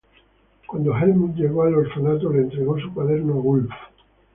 Cuando 0.65 0.97
Helmuth 0.97 1.35
llegó 1.35 1.61
al 1.61 1.75
orfanato, 1.75 2.31
le 2.33 2.39
entregó 2.41 2.79
su 2.79 2.91
cuaderno 2.91 3.33
a 3.35 3.37
Wulf. 3.37 3.69